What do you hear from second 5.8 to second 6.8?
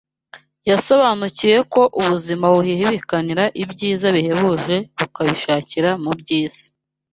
mu by’isi